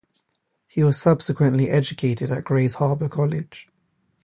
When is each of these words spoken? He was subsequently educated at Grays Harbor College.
He 0.65 0.81
was 0.83 0.99
subsequently 0.99 1.69
educated 1.69 2.31
at 2.31 2.43
Grays 2.43 2.73
Harbor 2.73 3.07
College. 3.07 3.69